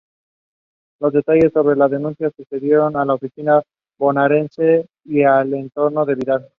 Los 0.99 1.13
detalles 1.13 1.53
sobre 1.53 1.75
la 1.75 1.87
denuncia 1.87 2.31
sacudieron 2.31 2.97
al 2.97 3.11
oficialismo 3.11 3.61
bonaerense 3.99 4.87
y 5.05 5.21
al 5.21 5.53
entorno 5.53 6.07
de 6.07 6.15
Vidal. 6.15 6.49